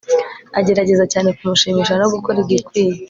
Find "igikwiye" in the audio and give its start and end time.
2.45-2.95